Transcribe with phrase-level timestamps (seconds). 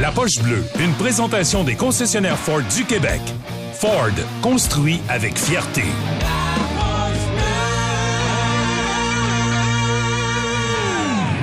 [0.00, 3.20] La Poche Bleue, une présentation des concessionnaires Ford du Québec.
[3.72, 5.82] Ford, construit avec fierté.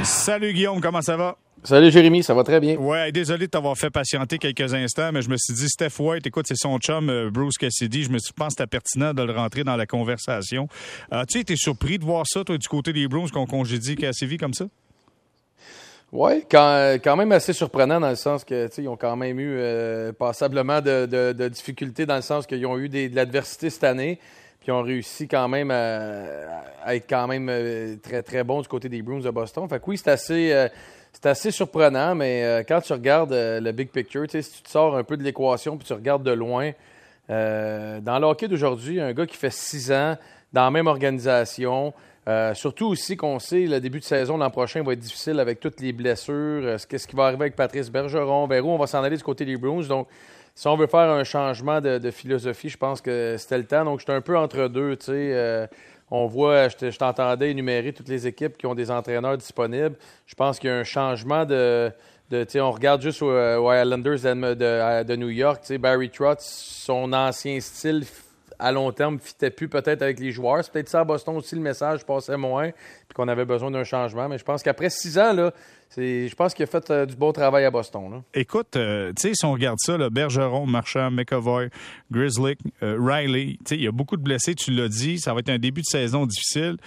[0.04, 1.36] Salut Guillaume, comment ça va?
[1.66, 2.78] Salut Jérémy, ça va très bien.
[2.78, 6.26] Ouais, désolé de t'avoir fait patienter quelques instants, mais je me suis dit, Steph White,
[6.26, 8.04] écoute, c'est son chum euh, Bruce Cassidy.
[8.04, 10.70] Je me suis pense que c'était pertinent de le rentrer dans la conversation.
[11.12, 14.54] As-tu été surpris de voir ça, toi, du côté des Bruins, qu'on congédie Cassidy comme
[14.54, 14.66] ça?
[16.18, 19.58] Oui, quand, quand, même assez surprenant dans le sens que ils ont quand même eu
[19.60, 23.84] euh, passablement de, de, difficultés dans le sens qu'ils ont eu des, de l'adversité cette
[23.84, 24.18] année,
[24.62, 28.88] puis ont réussi quand même à, être quand même euh, très très bons du côté
[28.88, 29.68] des Bruins de Boston.
[29.68, 30.70] Fait que oui, c'est assez euh,
[31.12, 35.04] c'est assez surprenant, mais quand tu regardes le big picture, si tu te sors un
[35.04, 36.72] peu de l'équation puis tu regardes de loin,
[37.28, 40.16] dans le hockey d'aujourd'hui, un gars qui fait six ans
[40.54, 41.94] dans la même organisation.
[42.28, 45.60] Euh, surtout aussi qu'on sait le début de saison l'an prochain va être difficile avec
[45.60, 46.34] toutes les blessures.
[46.64, 48.48] Euh, qu'est-ce qui va arriver avec Patrice Bergeron?
[48.48, 49.86] Vers on va s'en aller du côté des Bruins?
[49.88, 50.08] Donc,
[50.56, 53.86] si on veut faire un changement de, philosophie, je pense que c'était le temps.
[53.86, 54.98] Donc, j'étais un peu entre deux.
[55.10, 55.68] Euh,
[56.10, 59.96] on voit, je t'entendais énumérer toutes les équipes qui ont des entraîneurs disponibles.
[60.26, 61.92] Je pense qu'il y a un changement de.
[62.32, 65.62] de on regarde juste aux, Islanders de, de, New York.
[65.78, 68.04] Barry Trotz, son ancien style
[68.60, 70.64] à long terme fitait plus peut-être avec les joueurs.
[70.64, 73.84] C'est peut-être ça à Boston aussi, le message passait moins, puis qu'on avait besoin d'un
[73.84, 74.28] changement.
[74.28, 75.52] Mais je pense qu'après six ans, là,
[75.98, 78.22] je pense qu'il a fait euh, du beau travail à Boston.
[78.34, 81.70] Écoute, euh, tu sais, si on regarde ça, Bergeron, Marchand, McAvoy,
[82.12, 85.50] Grizzly, euh, Riley, il y a beaucoup de blessés, tu l'as dit, ça va être
[85.50, 86.78] un début de saison difficile.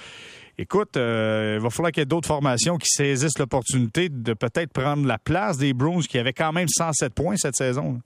[0.61, 5.06] Écoute, il va falloir qu'il y ait d'autres formations qui saisissent l'opportunité de peut-être prendre
[5.06, 8.00] la place des Bruins qui avaient quand même 107 points cette saison.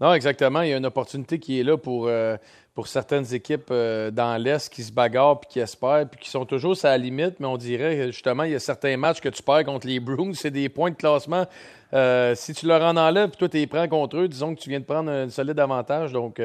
[0.00, 0.62] Non, exactement.
[0.62, 2.38] Il y a une opportunité qui est là pour, euh,
[2.74, 6.46] pour certaines équipes euh, dans l'Est qui se bagarrent puis qui espèrent puis qui sont
[6.46, 9.42] toujours à la limite, mais on dirait justement, il y a certains matchs que tu
[9.42, 11.44] perds contre les Bruins, c'est des points de classement.
[11.92, 14.60] Euh, si tu leur en enlèves puis toi, tu les prends contre eux, disons que
[14.60, 16.12] tu viens de prendre un solide avantage.
[16.12, 16.40] Donc,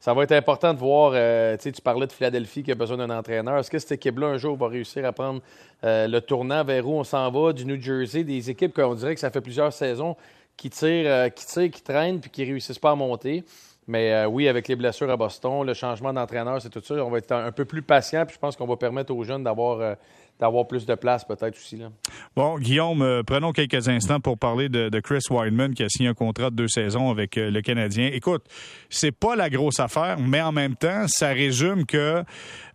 [0.00, 1.12] ça va être important de voir.
[1.60, 3.58] tu parlais de Philadelphie qui a besoin d'un entraîneur.
[3.58, 5.42] Est-ce que cette équipe-là, un jour, va réussir à prendre
[5.82, 9.20] le tournant vers où on s'en va, du New Jersey, des équipes qu'on dirait que
[9.20, 10.16] ça fait plusieurs saisons
[10.56, 13.44] qui tirent, euh, qui tirent, qui traînent, puis qui réussissent pas à monter.
[13.88, 16.94] Mais euh, oui, avec les blessures à Boston, le changement d'entraîneur, c'est tout ça.
[16.94, 19.44] On va être un, peu plus patient, puis je pense qu'on va permettre aux jeunes
[19.44, 19.94] d'avoir euh,
[20.38, 21.76] d'avoir plus de place peut-être aussi.
[21.76, 21.90] Là.
[22.34, 26.50] Bon, Guillaume, prenons quelques instants pour parler de, Chris Wideman qui a signé un contrat
[26.50, 28.10] de deux saisons avec le Canadien.
[28.12, 28.44] Écoute,
[28.90, 32.24] c'est pas la grosse affaire, mais en même temps, ça résume que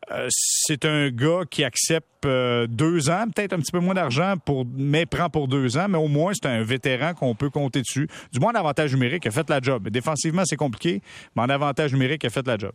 [0.09, 4.35] euh, c'est un gars qui accepte euh, deux ans, peut-être un petit peu moins d'argent,
[4.43, 7.81] pour, mais prend pour deux ans, mais au moins c'est un vétéran qu'on peut compter
[7.81, 8.07] dessus.
[8.31, 9.89] Du moins, en avantage numérique, a fait la job.
[9.89, 11.01] Défensivement, c'est compliqué,
[11.35, 12.73] mais en avantage numérique, a fait la job.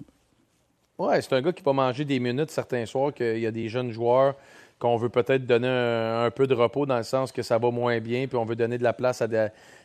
[0.99, 3.69] Oui, c'est un gars qui va manger des minutes certains soirs, qu'il y a des
[3.69, 4.35] jeunes joueurs
[4.79, 7.99] qu'on veut peut-être donner un, peu de repos dans le sens que ça va moins
[7.99, 9.23] bien, puis on veut donner de la place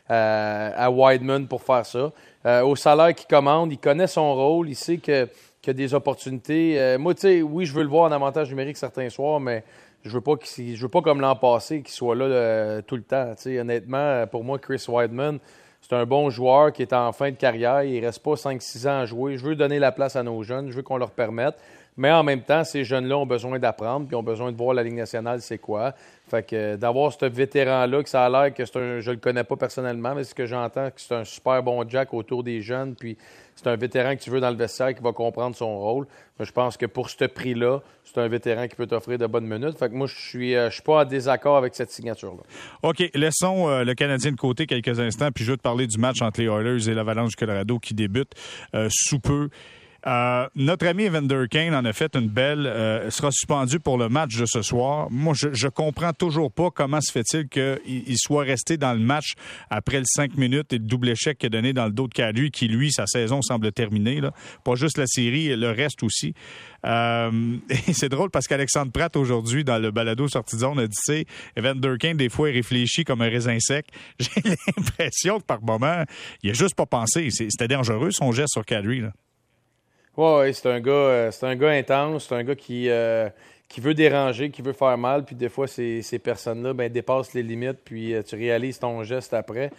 [0.08, 2.12] à, Wideman pour faire ça.
[2.44, 5.28] Euh, au salaire qu'il commande, il connaît son rôle, il sait que
[5.62, 6.74] qu'il a des opportunités.
[6.80, 9.62] Euh, moi, tu sais, oui, je veux le voir en avantage numérique certains soirs, mais
[10.04, 12.96] je veux pas qu'il, je veux pas comme l'an passé qu'il soit là euh, tout
[12.96, 13.32] le temps.
[13.46, 15.38] Honnêtement, pour moi, Chris Weidman,
[15.80, 17.84] c'est un bon joueur qui est en fin de carrière.
[17.84, 19.36] Il reste pas 5-6 ans à jouer.
[19.36, 20.70] Je veux donner la place à nos jeunes.
[20.70, 21.54] Je veux qu'on leur permette.
[21.96, 24.82] Mais en même temps, ces jeunes-là ont besoin d'apprendre, puis ont besoin de voir la
[24.82, 25.94] Ligue nationale, c'est quoi.
[26.28, 29.00] Fait que euh, d'avoir ce vétéran-là, que ça a l'air que c'est un.
[29.00, 32.14] Je le connais pas personnellement, mais ce que j'entends, que c'est un super bon Jack
[32.14, 33.18] autour des jeunes, puis
[33.54, 36.06] c'est un vétéran que tu veux dans le vestiaire qui va comprendre son rôle.
[36.40, 39.78] je pense que pour ce prix-là, c'est un vétéran qui peut t'offrir de bonnes minutes.
[39.78, 42.42] Fait que moi, je suis, euh, suis pas en désaccord avec cette signature-là.
[42.82, 43.02] OK.
[43.12, 46.22] Laissons euh, le Canadien de côté quelques instants, puis je vais te parler du match
[46.22, 48.32] entre les Oilers et l'Avalanche du Colorado qui débute
[48.88, 49.50] sous peu.
[50.06, 52.66] Euh, notre ami Evander Kane en a fait une belle.
[52.66, 55.08] Euh, sera suspendu pour le match de ce soir.
[55.10, 59.34] Moi, je, je comprends toujours pas comment se fait-il qu'il soit resté dans le match
[59.70, 62.14] après le 5 minutes et le double échec qu'il a donné dans le dos de
[62.14, 64.20] Calu, qui lui, sa saison semble terminée.
[64.20, 64.32] Là.
[64.64, 66.34] Pas juste la série, le reste aussi.
[66.84, 67.56] Euh,
[67.92, 71.26] c'est drôle parce qu'Alexandre Pratt aujourd'hui dans le balado sorti de zone a dit c'est
[71.56, 73.86] Evander Kane des fois il réfléchit comme un raisin sec.
[74.18, 74.42] J'ai
[74.76, 76.04] l'impression que par moment
[76.42, 77.28] il a juste pas pensé.
[77.30, 79.12] C'était dangereux son geste sur Kadri là.
[80.16, 83.30] Oui, c'est un gars, euh, c'est un gars intense, c'est un gars qui, euh,
[83.68, 87.32] qui veut déranger, qui veut faire mal, puis des fois ces, ces personnes-là ben, dépassent
[87.32, 89.70] les limites, puis euh, tu réalises ton geste après.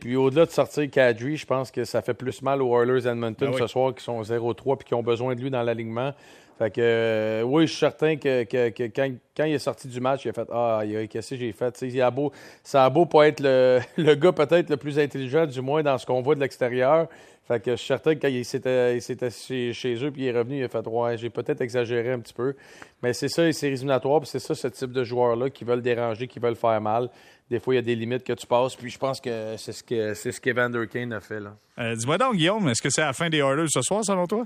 [0.00, 3.50] puis au-delà de sortir Kadri, je pense que ça fait plus mal aux Oilers Edmonton
[3.50, 6.14] ben ce soir qui sont 0-3 puis qui ont besoin de lui dans l'alignement.
[6.60, 10.32] Fait que oui, je suis certain que, quand, il est sorti du match, il a
[10.34, 11.74] fait Ah, qu'est-ce que j'ai fait?
[11.80, 15.46] Il a beau, ça a beau pas être le, le gars peut-être le plus intelligent,
[15.46, 17.08] du moins dans ce qu'on voit de l'extérieur.
[17.48, 20.38] Fait que je suis certain que quand il s'était, chez, chez, eux puis il est
[20.38, 22.54] revenu, il a fait Ouais, j'ai peut-être exagéré un petit peu.
[23.02, 26.28] Mais c'est ça les séries éliminatoires, c'est ça ce type de joueurs-là qui veulent déranger,
[26.28, 27.08] qui veulent faire mal.
[27.48, 28.76] des fois, il y a des limites que tu passes.
[28.76, 31.40] Puis je pense que c'est ce que c'est ce qu'Evander Kane a fait.
[31.40, 31.56] Là.
[31.78, 34.44] Euh, dis-moi donc, Guillaume, est-ce que c'est la fin des Oilers ce soir, selon toi?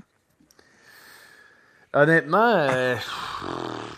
[1.95, 2.95] Honnêtement, euh,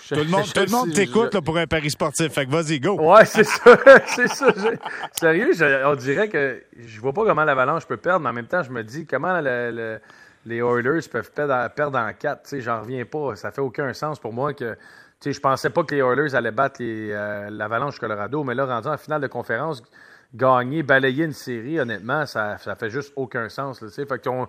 [0.07, 2.31] tout le monde, tout le monde t'écoute pour un pari sportif.
[2.31, 2.93] Fait que vas-y, go.
[2.93, 3.75] Ouais, c'est ça.
[4.05, 4.53] c'est ça.
[5.13, 5.49] Sérieux,
[5.83, 8.69] on dirait que je vois pas comment l'Avalanche peut perdre, mais en même temps, je
[8.69, 12.59] me dis comment les Oilers peuvent perdre, en quatre.
[12.59, 13.35] J'en reviens pas.
[13.35, 14.77] Ça fait aucun sens pour moi que.
[15.25, 18.97] Je pensais pas que les Oilers allaient battre euh, l'Avalanche Colorado, mais là, rendu en
[18.97, 19.81] finale de conférence,
[20.35, 23.81] gagner, balayer une série, honnêtement, ça, ça fait juste aucun sens.
[23.81, 24.47] Là, fait qu'on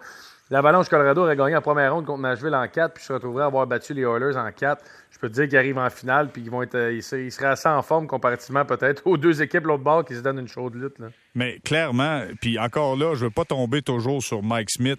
[0.51, 3.47] L'Avalanche Colorado aurait gagné en première ronde contre Nashville en 4, puis se retrouverais à
[3.49, 4.83] avoir battu les Oilers en 4.
[5.11, 7.49] Je peux te dire qu'ils arrivent en finale, puis ils vont être, euh, ils seraient
[7.49, 10.75] assez en forme comparativement peut-être aux deux équipes l'autre bord qui se donnent une chaude
[10.75, 10.95] lutte.
[11.35, 14.99] Mais clairement, puis encore là, je veux pas tomber toujours sur Mike Smith,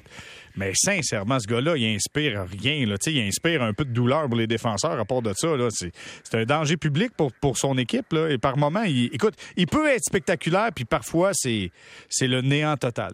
[0.56, 2.74] mais sincèrement, ce gars-là, il inspire rien.
[2.74, 5.48] Il inspire un peu de douleur pour les défenseurs à part de ça.
[5.69, 8.13] C'est un danger public pour, son équipe.
[8.13, 11.72] Et par moment, il, écoute, il peut être spectaculaire, puis parfois, c'est
[12.22, 13.13] le néant total.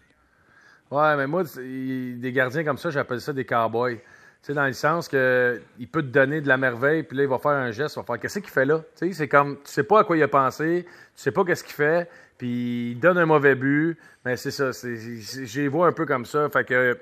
[0.95, 3.97] Ouais, mais moi, des gardiens comme ça, j'appelle ça des cowboys.
[3.97, 4.03] Tu
[4.41, 7.29] sais, dans le sens que il peut te donner de la merveille, puis là, il
[7.29, 8.81] va faire un geste, il va faire qu'est-ce qu'il fait là?
[8.95, 11.43] Tu sais, c'est comme, tu sais pas à quoi il a pensé, tu sais pas
[11.43, 13.97] qu'est-ce qu'il fait, puis il donne un mauvais but.
[14.23, 16.47] Mais c'est ça, j'ai vois un peu comme ça.
[16.49, 16.97] Fait que,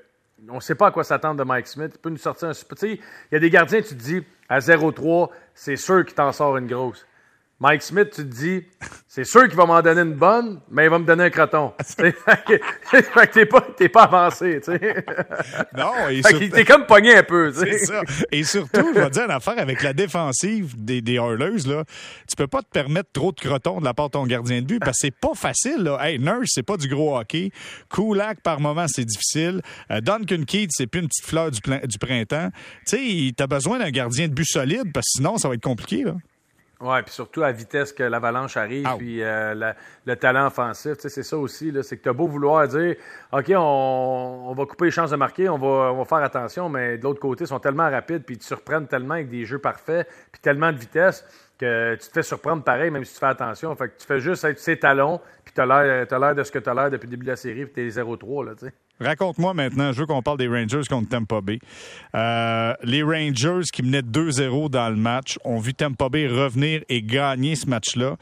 [0.49, 1.91] on sait pas à quoi s'attendre de Mike Smith.
[1.93, 2.53] Il peut nous sortir un.
[2.53, 2.99] Tu sais, il
[3.33, 6.67] y a des gardiens, tu te dis, à 0-3, c'est sûr qu'il t'en sort une
[6.67, 7.05] grosse.
[7.59, 8.65] Mike Smith, tu te dis,
[9.15, 11.71] c'est sûr qu'il va m'en donner une bonne, mais il va me donner un croton.
[11.85, 15.05] fait que t'es pas, pas avancé, tu sais.
[15.77, 16.47] Non, et surtout...
[16.49, 18.01] t'es comme pogné un peu, C'est ça.
[18.31, 21.83] Et surtout, je vais te dire une affaire avec la défensive des, des Oilers, là.
[22.27, 24.65] Tu peux pas te permettre trop de crotons de la part de ton gardien de
[24.65, 25.99] but parce que c'est pas facile, là.
[26.01, 27.51] Hey, Nurse, c'est pas du gros hockey.
[27.93, 29.61] Kulak, par moment, c'est difficile.
[29.91, 32.49] Euh, Duncan Keith, c'est plus une petite fleur du, du printemps.
[32.87, 35.61] Tu sais, t'as besoin d'un gardien de but solide parce que sinon, ça va être
[35.61, 36.15] compliqué, là.
[36.81, 39.73] Oui, puis surtout à vitesse que l'avalanche arrive, puis euh,
[40.05, 40.95] le talent offensif.
[40.97, 41.71] C'est ça aussi.
[41.81, 42.95] C'est que tu as beau vouloir dire
[43.31, 46.97] OK, on, va couper les chances de marquer, on va, on va faire attention, mais
[46.97, 49.59] de l'autre côté, ils sont tellement rapides, puis ils te surprennent tellement avec des jeux
[49.59, 51.25] parfaits, puis tellement de vitesse
[51.57, 53.73] que tu te fais surprendre pareil, même si tu fais attention.
[53.75, 56.59] Fait que tu fais juste être ses talons, puis tu as l'air de ce que
[56.59, 58.71] tu as l'air depuis le début de la série, puis tu es 0-3.
[59.03, 61.59] Raconte-moi maintenant, je veux qu'on parle des Rangers contre Tampa Bay.
[62.15, 67.01] Euh, les Rangers qui menaient 2-0 dans le match ont vu Tampa Bay revenir et
[67.01, 68.15] gagner ce match-là.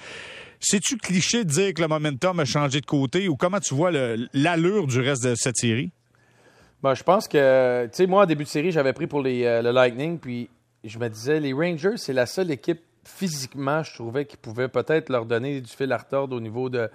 [0.60, 3.92] C'est-tu cliché de dire que le momentum a changé de côté ou comment tu vois
[3.92, 5.92] l'allure du reste de cette série?
[6.84, 9.62] Ben, je pense que, tu sais, moi, en début de série, j'avais pris pour euh,
[9.62, 10.50] le Lightning, puis
[10.84, 15.10] je me disais, les Rangers, c'est la seule équipe physiquement, je trouvais qui pouvait peut-être
[15.10, 16.90] leur donner du fil à retordre au niveau de,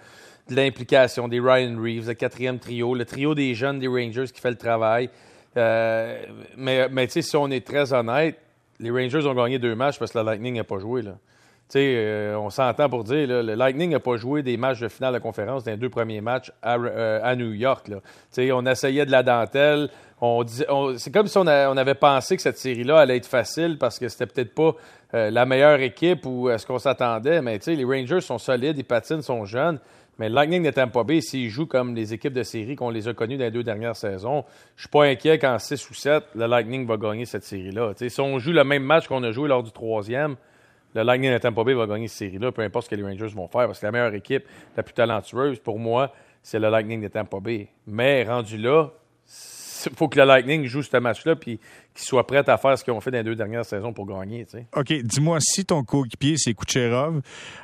[0.48, 4.50] l'implication des Ryan Reeves, le quatrième trio, le trio des jeunes des Rangers qui fait
[4.50, 5.10] le travail.
[5.56, 6.22] Euh,
[6.56, 8.38] mais mais tu sais, si on est très honnête,
[8.78, 11.02] les Rangers ont gagné deux matchs parce que le Lightning n'a pas joué.
[11.02, 11.16] Là.
[11.74, 15.14] Euh, on s'entend pour dire, là, le Lightning n'a pas joué des matchs de finale
[15.14, 17.88] de conférence dans les deux premiers matchs à, euh, à New York.
[17.88, 17.98] Là.
[18.54, 19.88] On essayait de la dentelle.
[20.46, 24.26] C'est comme si on, avait pensé que cette série-là allait être facile parce que c'était
[24.26, 24.74] peut-être pas
[25.12, 27.42] la meilleure équipe ou est ce qu'on s'attendait.
[27.42, 29.78] Mais les Rangers sont solides, ils patinent, sont jeunes.
[30.18, 33.06] Mais le Lightning de Tampa Bay, s'ils jouent comme les équipes de série qu'on les
[33.08, 34.44] a connues dans les deux dernières saisons,
[34.76, 37.92] je suis pas inquiet qu'en 6 ou 7, le Lightning va gagner cette série-là.
[37.96, 40.36] Si on joue le même match qu'on a joué lors du troisième,
[40.96, 43.34] le Lightning de Tampa Bay va gagner cette série-là, peu importe ce que les Rangers
[43.34, 44.44] vont faire, parce que la meilleure équipe,
[44.76, 46.12] la plus talentueuse, pour moi,
[46.42, 47.68] c'est le Lightning de Tampa Bay.
[47.86, 48.90] Mais rendu là,
[49.84, 51.60] il faut que le Lightning joue ce match-là puis
[51.94, 54.06] qu'ils soient prêts à faire ce qu'ils ont fait dans les deux dernières saisons pour
[54.06, 54.46] gagner.
[54.74, 57.20] OK, dis-moi, si ton coéquipier, c'est Kucherov,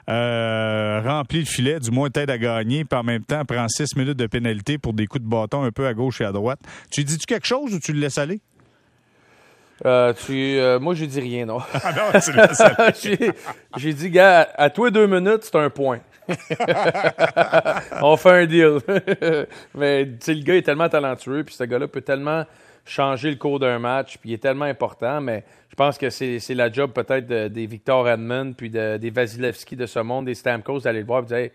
[0.09, 3.97] euh, remplit le filet, du moins t'aide à gagner, puis en même temps prend six
[3.97, 6.61] minutes de pénalité pour des coups de bâton un peu à gauche et à droite,
[6.91, 8.41] tu dis-tu quelque chose ou tu le laisses aller?
[9.85, 11.59] Euh, tu, euh, moi, je dis rien, non.
[11.83, 12.31] Ah non, tu
[13.11, 13.33] aller.
[13.77, 16.01] j'ai dit, gars, à toi deux minutes, c'est un point.
[18.03, 18.79] on fait un deal.
[19.75, 22.45] Mais le gars est tellement talentueux, puis ce gars-là peut tellement
[22.85, 26.41] changer le cours d'un match, puis il est tellement important, mais je pense que c'est
[26.49, 30.99] la job peut-être des Victor Edmond, puis des Vasilevski de ce monde, des Stamkos, d'aller
[30.99, 31.51] le voir et dire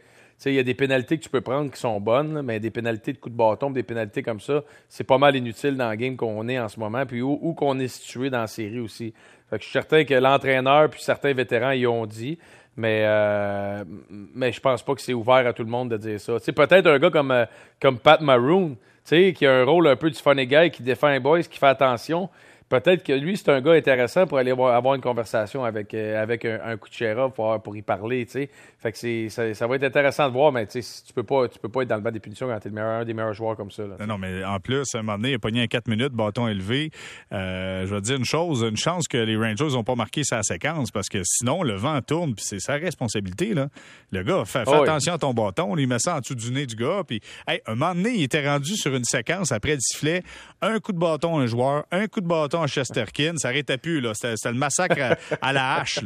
[0.46, 3.14] il y a des pénalités que tu peux prendre qui sont bonnes, mais des pénalités
[3.14, 6.16] de coups de bâton, des pénalités comme ça, c'est pas mal inutile dans le game
[6.16, 9.14] qu'on est en ce moment, puis où, qu'on est situé dans la série aussi.
[9.52, 12.38] Je suis certain que l'entraîneur puis certains vétérans y ont dit.
[12.80, 16.20] Mais, euh, mais je pense pas que c'est ouvert à tout le monde de dire
[16.20, 16.34] ça.
[16.40, 17.46] peut-être un gars comme, euh,
[17.82, 21.20] comme Pat Maroon, qui a un rôle un peu du funny guy, qui défend un
[21.20, 22.30] boys, qui fait attention.
[22.70, 26.46] Peut-être que lui, c'est un gars intéressant pour aller avoir une conversation avec, euh, avec
[26.46, 28.50] un, coup de Kuchera pour, pour y parler, tu sais.
[28.80, 31.48] Fait que c'est, ça, va être intéressant de voir, mais tu sais, tu peux pas,
[31.48, 33.14] tu peux pas être dans le bas des punitions quand tu es le un des
[33.14, 33.84] meilleurs joueurs comme ça.
[34.08, 36.48] non, mais en plus, à un moment donné, il a pogné un 4 minutes, bâton
[36.48, 36.92] élevé.
[37.32, 40.44] Euh, je vais dire une chose, une chance que les Rangers n'ont pas marqué sa
[40.44, 43.70] séquence parce que sinon, le vent tourne, puis c'est sa responsabilité, là.
[44.12, 46.66] Le gars, fais, ah attention à ton bâton, il met ça en dessous du nez
[46.66, 49.80] du gars, puis, hey, un moment donné, il était rendu sur une séquence après le
[49.82, 50.24] sifflet,
[50.62, 53.78] un coup de bâton à un joueur, un coup de bâton à Chesterkin, ça arrêtait
[53.78, 54.06] plus.
[54.14, 56.00] C'était le massacre à, la hache,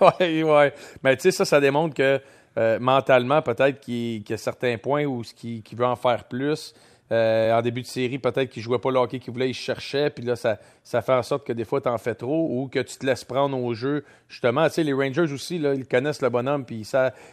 [0.00, 0.66] oui, oui.
[1.02, 2.20] Mais tu sais, ça, ça démontre que
[2.58, 6.74] euh, mentalement, peut-être qu'il y a certains points où qu'il veut en faire plus.
[7.12, 10.10] Euh, en début de série, peut-être qu'il jouait pas le hockey qu'il voulait, il cherchait,
[10.10, 12.66] puis là, ça, ça fait en sorte que des fois, tu en fais trop ou
[12.66, 14.04] que tu te laisses prendre au jeu.
[14.28, 16.84] Justement, tu sais, les Rangers aussi, là, ils connaissent le bonhomme, puis ils,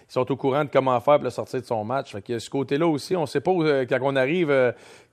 [0.08, 2.12] sont au courant de comment faire pour le sortir de son match.
[2.12, 4.50] Fait que ce côté-là aussi, on sait pas euh, quand on arrive,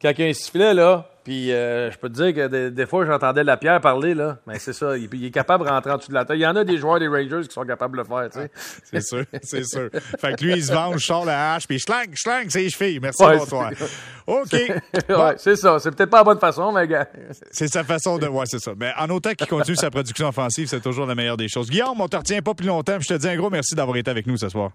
[0.03, 2.87] quand il y a un sifflet, là, puis euh, je peux te dire que des,
[2.87, 4.39] fois, j'entendais la pierre parler, là.
[4.47, 6.37] Mais c'est ça, il, est capable de rentrer en dessous de la tête.
[6.37, 8.39] Il y en a des joueurs des Rangers qui sont capables de le faire, tu
[8.39, 8.51] sais.
[8.85, 9.91] c'est sûr, c'est sûr.
[10.19, 13.01] Fait que lui, il se venge, sort la hache, puis schlang, schlang, c'est les chevilles.
[13.01, 13.71] Merci, ouais, bonsoir.
[14.27, 14.53] OK.
[14.53, 15.79] ouais, c'est ça.
[15.79, 17.07] C'est peut-être pas la bonne façon, mais gars.
[17.51, 18.27] c'est sa façon de.
[18.27, 18.73] Ouais, c'est ça.
[18.79, 21.69] Mais en autant qu'il continue sa production offensive, c'est toujours la meilleure des choses.
[21.69, 22.99] Guillaume, on te retient pas plus longtemps.
[22.99, 24.71] Je te dis un gros merci d'avoir été avec nous ce soir.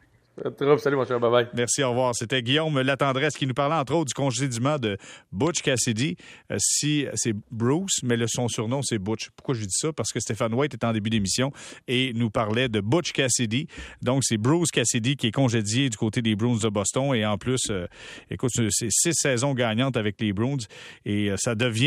[0.80, 1.18] Salut, mon cher.
[1.20, 1.48] Bye bye.
[1.54, 2.14] Merci, au revoir.
[2.14, 4.98] C'était Guillaume Latendresse qui nous parlait, entre autres, du congédiement de
[5.32, 6.18] Butch Cassidy.
[6.52, 9.30] Euh, si c'est Bruce, mais le, son surnom, c'est Butch.
[9.38, 9.94] Pourquoi je dis ça?
[9.94, 11.54] Parce que Stéphane White était en début d'émission
[11.88, 13.68] et nous parlait de Butch Cassidy.
[14.02, 17.16] Donc, c'est Bruce Cassidy qui est congédié du côté des Bruins de Boston.
[17.16, 17.88] Et en plus, euh,
[18.30, 20.58] écoute, c'est six saisons gagnantes avec les Bruins.
[21.06, 21.86] Et euh, ça devient...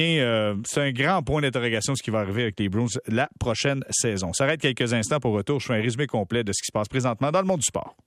[0.64, 4.32] c'est un grand point d'interrogation ce qui va arriver avec les Bruins la prochaine saison.
[4.32, 5.60] Ça arrête quelques instants pour retour.
[5.60, 7.66] Je fais un résumé complet de ce qui se passe présentement dans le monde du
[7.66, 7.94] sport.